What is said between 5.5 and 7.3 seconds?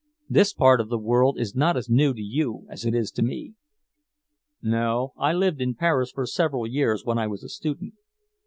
in Paris for several years when I